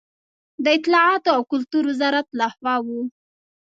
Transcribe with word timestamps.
د 0.63 0.65
اطلاعاتو 0.77 1.29
او 1.35 1.41
کلتور 1.51 1.83
وزارت 1.91 2.27
له 2.39 2.47
خوا 2.55 2.75
و. 2.85 2.87